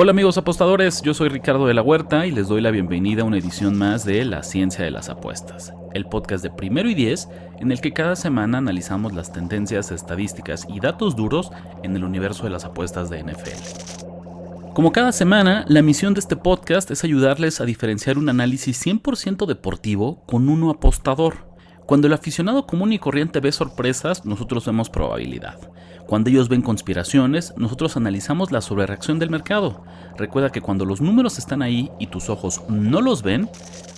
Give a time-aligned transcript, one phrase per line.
[0.00, 3.24] Hola amigos apostadores, yo soy Ricardo de la Huerta y les doy la bienvenida a
[3.24, 7.28] una edición más de La Ciencia de las Apuestas, el podcast de primero y diez
[7.58, 11.50] en el que cada semana analizamos las tendencias, estadísticas y datos duros
[11.82, 14.72] en el universo de las apuestas de NFL.
[14.72, 19.46] Como cada semana, la misión de este podcast es ayudarles a diferenciar un análisis 100%
[19.46, 21.47] deportivo con uno apostador.
[21.88, 25.58] Cuando el aficionado común y corriente ve sorpresas, nosotros vemos probabilidad.
[26.06, 29.84] Cuando ellos ven conspiraciones, nosotros analizamos la sobrereacción del mercado.
[30.18, 33.48] Recuerda que cuando los números están ahí y tus ojos no los ven,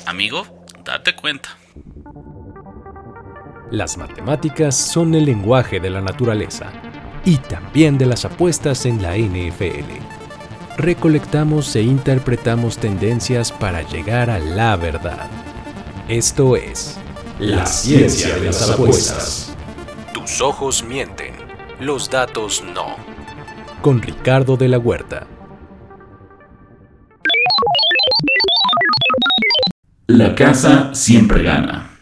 [0.06, 0.46] amigo,
[0.84, 1.48] date cuenta.
[3.72, 6.70] Las matemáticas son el lenguaje de la naturaleza
[7.24, 9.90] y también de las apuestas en la NFL.
[10.76, 15.28] Recolectamos e interpretamos tendencias para llegar a la verdad.
[16.06, 16.96] Esto es
[17.40, 19.56] la ciencia de las apuestas.
[20.12, 21.32] Tus ojos mienten,
[21.80, 22.96] los datos no.
[23.80, 25.26] Con Ricardo de la Huerta.
[30.06, 31.98] La casa siempre gana.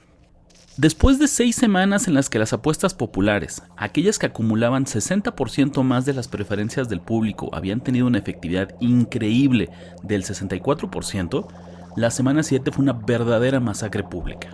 [0.76, 6.04] Después de seis semanas en las que las apuestas populares, aquellas que acumulaban 60% más
[6.04, 9.70] de las preferencias del público, habían tenido una efectividad increíble
[10.02, 11.46] del 64%,
[11.94, 14.50] la semana 7 fue una verdadera masacre pública.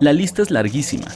[0.00, 1.08] La lista es larguísima.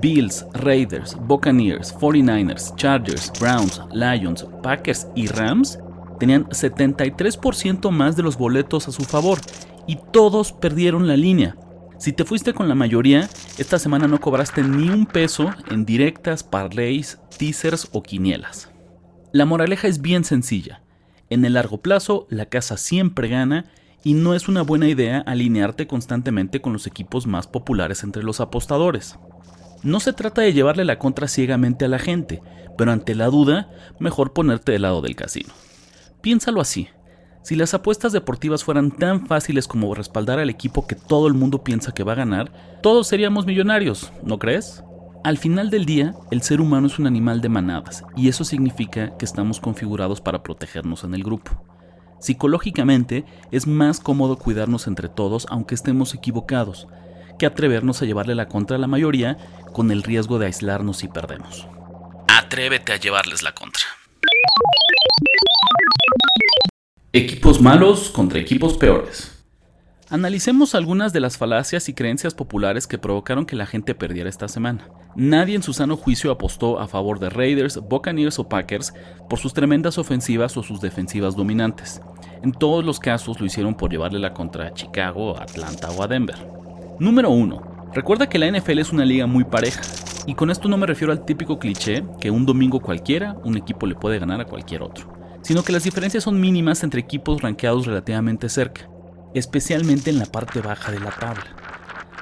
[0.00, 5.78] Bills, Raiders, Buccaneers, 49ers, Chargers, Browns, Lions, Packers y Rams
[6.18, 9.38] tenían 73% más de los boletos a su favor
[9.86, 11.56] y todos perdieron la línea.
[11.98, 16.42] Si te fuiste con la mayoría, esta semana no cobraste ni un peso en directas,
[16.42, 18.70] parlays, teasers o quinielas.
[19.32, 20.82] La moraleja es bien sencilla.
[21.28, 23.66] En el largo plazo, la casa siempre gana
[24.04, 28.40] y no es una buena idea alinearte constantemente con los equipos más populares entre los
[28.40, 29.18] apostadores.
[29.82, 32.42] No se trata de llevarle la contra ciegamente a la gente,
[32.78, 35.52] pero ante la duda, mejor ponerte del lado del casino.
[36.20, 36.88] Piénsalo así.
[37.42, 41.64] Si las apuestas deportivas fueran tan fáciles como respaldar al equipo que todo el mundo
[41.64, 42.52] piensa que va a ganar,
[42.82, 44.84] todos seríamos millonarios, ¿no crees?
[45.24, 49.16] Al final del día, el ser humano es un animal de manadas, y eso significa
[49.16, 51.52] que estamos configurados para protegernos en el grupo.
[52.22, 56.86] Psicológicamente es más cómodo cuidarnos entre todos aunque estemos equivocados,
[57.36, 59.38] que atrevernos a llevarle la contra a la mayoría
[59.72, 61.66] con el riesgo de aislarnos si perdemos.
[62.28, 63.82] Atrévete a llevarles la contra.
[67.12, 69.31] Equipos malos contra equipos peores.
[70.12, 74.46] Analicemos algunas de las falacias y creencias populares que provocaron que la gente perdiera esta
[74.46, 74.86] semana.
[75.16, 78.92] Nadie en su sano juicio apostó a favor de Raiders, Buccaneers o Packers
[79.30, 82.02] por sus tremendas ofensivas o sus defensivas dominantes.
[82.42, 86.08] En todos los casos lo hicieron por llevarle la contra a Chicago, Atlanta o a
[86.08, 86.46] Denver.
[86.98, 87.90] Número 1.
[87.94, 89.80] Recuerda que la NFL es una liga muy pareja.
[90.26, 93.86] Y con esto no me refiero al típico cliché que un domingo cualquiera un equipo
[93.86, 97.86] le puede ganar a cualquier otro, sino que las diferencias son mínimas entre equipos rankeados
[97.86, 98.91] relativamente cerca
[99.34, 101.56] especialmente en la parte baja de la tabla.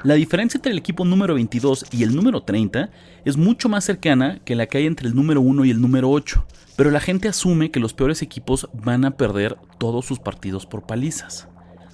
[0.03, 2.89] La diferencia entre el equipo número 22 y el número 30
[3.23, 6.09] es mucho más cercana que la que hay entre el número 1 y el número
[6.09, 6.43] 8,
[6.75, 10.87] pero la gente asume que los peores equipos van a perder todos sus partidos por
[10.87, 11.47] palizas.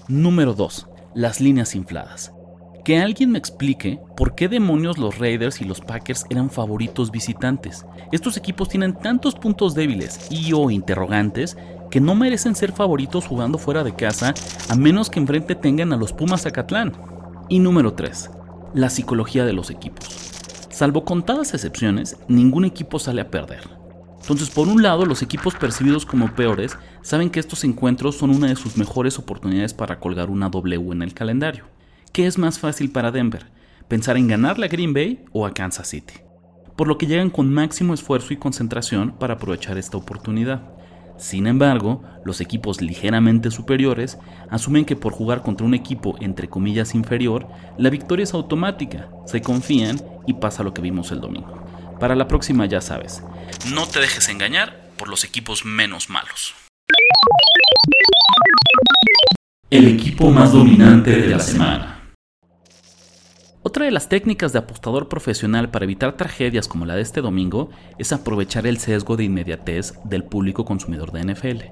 [0.08, 0.88] Número 2.
[1.16, 2.32] Las líneas infladas.
[2.86, 7.86] Que alguien me explique por qué demonios los Raiders y los Packers eran favoritos visitantes.
[8.14, 11.58] Estos equipos tienen tantos puntos débiles y o interrogantes
[11.90, 14.34] que no merecen ser favoritos jugando fuera de casa
[14.70, 16.94] a menos que enfrente tengan a los Pumas Zacatlán.
[17.50, 18.30] Y número 3.
[18.74, 20.32] La psicología de los equipos.
[20.70, 23.78] Salvo contadas excepciones, ningún equipo sale a perder.
[24.22, 28.48] Entonces, por un lado, los equipos percibidos como peores saben que estos encuentros son una
[28.48, 31.66] de sus mejores oportunidades para colgar una W en el calendario.
[32.12, 33.46] ¿Qué es más fácil para Denver?
[33.88, 36.16] ¿Pensar en ganarle a Green Bay o a Kansas City?
[36.76, 40.77] Por lo que llegan con máximo esfuerzo y concentración para aprovechar esta oportunidad.
[41.18, 44.18] Sin embargo, los equipos ligeramente superiores
[44.50, 47.48] asumen que por jugar contra un equipo entre comillas inferior,
[47.78, 51.66] la victoria es automática, se confían y pasa lo que vimos el domingo.
[52.00, 53.24] Para la próxima ya sabes,
[53.74, 56.54] no te dejes engañar por los equipos menos malos.
[59.70, 61.97] El equipo más dominante de la semana.
[63.68, 67.70] Otra de las técnicas de apostador profesional para evitar tragedias como la de este domingo
[67.98, 71.64] es aprovechar el sesgo de inmediatez del público consumidor de NFL,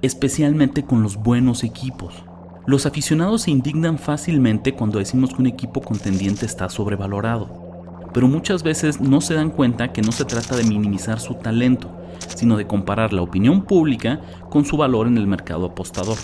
[0.00, 2.22] especialmente con los buenos equipos.
[2.68, 8.62] Los aficionados se indignan fácilmente cuando decimos que un equipo contendiente está sobrevalorado, pero muchas
[8.62, 11.90] veces no se dan cuenta que no se trata de minimizar su talento,
[12.28, 14.20] sino de comparar la opinión pública
[14.50, 16.16] con su valor en el mercado apostador.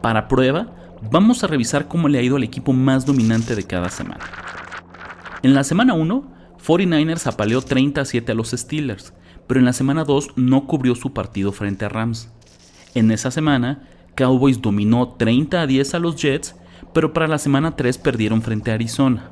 [0.00, 0.79] Para prueba,
[1.10, 4.24] vamos a revisar cómo le ha ido al equipo más dominante de cada semana.
[5.42, 6.32] En la semana 1,
[6.64, 9.14] 49ers apaleó 37 a los Steelers,
[9.46, 12.30] pero en la semana 2 no cubrió su partido frente a Rams.
[12.94, 16.56] En esa semana, Cowboys dominó 30 a 10 a los Jets,
[16.92, 19.30] pero para la semana 3 perdieron frente a Arizona.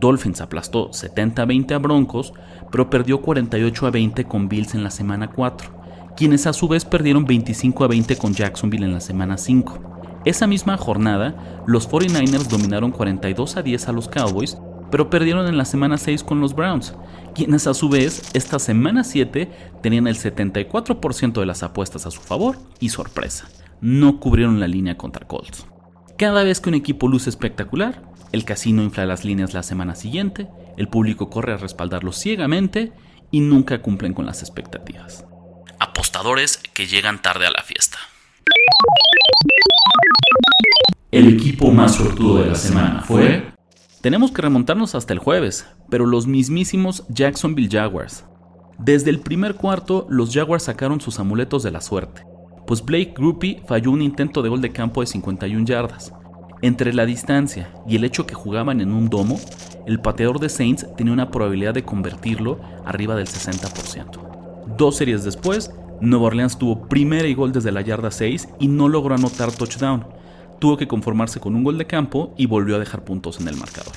[0.00, 2.32] Dolphins aplastó 70 a 20 a Broncos,
[2.72, 5.70] pero perdió 48 a 20 con Bills en la semana 4,
[6.16, 9.93] quienes a su vez perdieron 25 a 20 con Jacksonville en la semana 5.
[10.24, 14.58] Esa misma jornada, los 49ers dominaron 42 a 10 a los Cowboys,
[14.90, 16.94] pero perdieron en la semana 6 con los Browns,
[17.34, 19.50] quienes a su vez esta semana 7
[19.82, 23.48] tenían el 74% de las apuestas a su favor y sorpresa,
[23.80, 25.66] no cubrieron la línea contra Colts.
[26.16, 30.48] Cada vez que un equipo luce espectacular, el casino infla las líneas la semana siguiente,
[30.76, 32.92] el público corre a respaldarlos ciegamente
[33.30, 35.26] y nunca cumplen con las expectativas.
[35.80, 37.98] Apostadores que llegan tarde a la fiesta.
[41.14, 43.52] El equipo más sortudo de la semana fue...
[44.00, 48.24] Tenemos que remontarnos hasta el jueves, pero los mismísimos Jacksonville Jaguars.
[48.80, 52.26] Desde el primer cuarto, los Jaguars sacaron sus amuletos de la suerte,
[52.66, 56.12] pues Blake Groupie falló un intento de gol de campo de 51 yardas.
[56.62, 59.38] Entre la distancia y el hecho que jugaban en un domo,
[59.86, 64.66] el pateador de Saints tenía una probabilidad de convertirlo arriba del 60%.
[64.76, 65.70] Dos series después,
[66.00, 70.04] Nueva Orleans tuvo primera y gol desde la yarda 6 y no logró anotar touchdown,
[70.60, 73.56] tuvo que conformarse con un gol de campo y volvió a dejar puntos en el
[73.56, 73.94] marcador.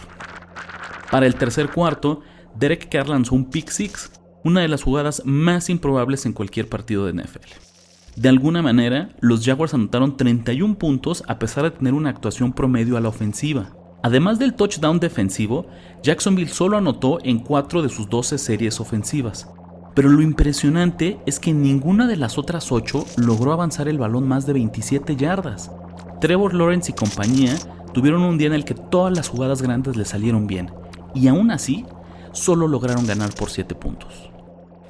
[1.12, 2.22] Para el tercer cuarto,
[2.56, 4.12] Derek Carr lanzó un pick six,
[4.44, 7.68] una de las jugadas más improbables en cualquier partido de NFL.
[8.16, 12.98] De alguna manera, los Jaguars anotaron 31 puntos a pesar de tener una actuación promedio
[12.98, 13.76] a la ofensiva.
[14.02, 15.68] Además del touchdown defensivo,
[16.02, 19.48] Jacksonville solo anotó en 4 de sus 12 series ofensivas.
[19.94, 24.46] Pero lo impresionante es que ninguna de las otras 8 logró avanzar el balón más
[24.46, 25.72] de 27 yardas.
[26.20, 27.56] Trevor Lawrence y compañía
[27.94, 30.72] tuvieron un día en el que todas las jugadas grandes le salieron bien,
[31.14, 31.86] y aún así,
[32.32, 34.32] solo lograron ganar por 7 puntos.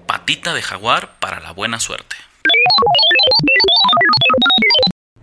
[0.06, 2.15] Patita de jaguar para la buena suerte.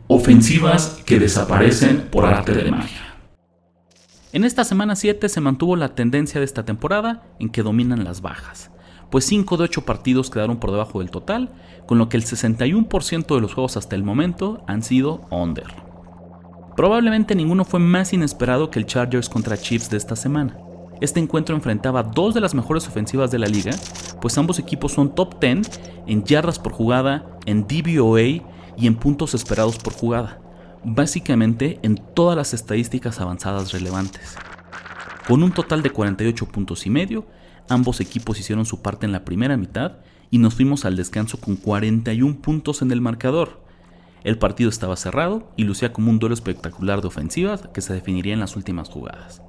[0.08, 3.16] Ofensivas que desaparecen por arte de magia.
[4.32, 8.20] En esta semana 7 se mantuvo la tendencia de esta temporada en que dominan las
[8.20, 8.70] bajas,
[9.10, 11.50] pues 5 de 8 partidos quedaron por debajo del total,
[11.86, 15.93] con lo que el 61% de los juegos hasta el momento han sido under.
[16.76, 20.58] Probablemente ninguno fue más inesperado que el Chargers contra Chiefs de esta semana.
[21.00, 23.72] Este encuentro enfrentaba dos de las mejores ofensivas de la liga,
[24.20, 28.22] pues ambos equipos son top 10 en yardas por jugada, en DVOA
[28.76, 30.40] y en puntos esperados por jugada,
[30.82, 34.36] básicamente en todas las estadísticas avanzadas relevantes.
[35.28, 37.24] Con un total de 48 puntos y medio,
[37.68, 39.98] ambos equipos hicieron su parte en la primera mitad
[40.30, 43.63] y nos fuimos al descanso con 41 puntos en el marcador.
[44.24, 48.32] El partido estaba cerrado y lucía como un duelo espectacular de ofensivas que se definiría
[48.32, 49.42] en las últimas jugadas.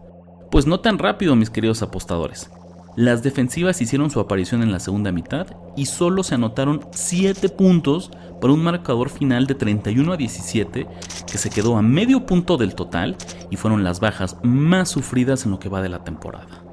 [0.51, 2.51] Pues no tan rápido, mis queridos apostadores.
[2.98, 8.12] Las defensivas hicieron su aparición en la segunda mitad y solo se anotaron 7 puntos
[8.42, 10.88] para un marcador final de 31 a 17
[11.30, 13.16] que se quedó a medio punto del total
[13.50, 16.63] y fueron las bajas más sufridas en lo que va de la temporada.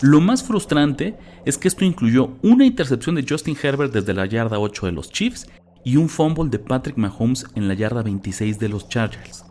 [0.00, 4.58] Lo más frustrante es que esto incluyó una intercepción de Justin Herbert desde la yarda
[4.58, 5.48] 8 de los Chiefs
[5.86, 9.44] y un fumble de Patrick Mahomes en la yarda 26 de los Chargers.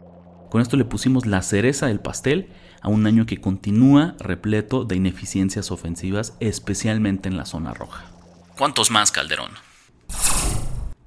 [0.52, 2.50] Con esto le pusimos la cereza del pastel
[2.82, 8.12] a un año que continúa repleto de ineficiencias ofensivas, especialmente en la zona roja.
[8.58, 9.52] ¿Cuántos más, Calderón?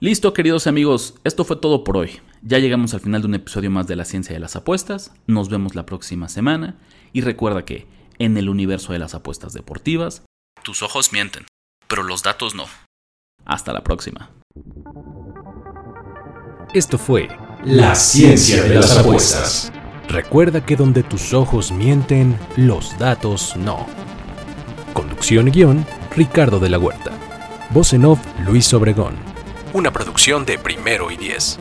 [0.00, 2.20] Listo, queridos amigos, esto fue todo por hoy.
[2.40, 5.12] Ya llegamos al final de un episodio más de la ciencia de las apuestas.
[5.26, 6.78] Nos vemos la próxima semana
[7.12, 7.86] y recuerda que
[8.18, 10.22] en el universo de las apuestas deportivas,
[10.62, 11.44] tus ojos mienten,
[11.86, 12.64] pero los datos no.
[13.44, 14.30] Hasta la próxima.
[16.74, 17.28] Esto fue
[17.64, 19.72] La Ciencia de las Apuestas.
[20.06, 23.86] Recuerda que donde tus ojos mienten, los datos no.
[24.92, 27.12] Conducción y guion, Ricardo de la Huerta.
[27.70, 29.14] Voz en off, Luis Obregón.
[29.72, 31.58] Una producción de Primero y Diez.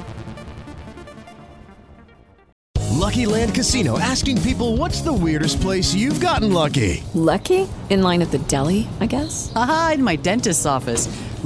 [2.93, 7.01] Lucky Land Casino asking people what's the weirdest place you've gotten lucky?
[7.13, 7.65] Lucky?
[7.89, 9.53] In line at the deli, I guess?
[9.55, 11.07] Aha, in my dentist's office.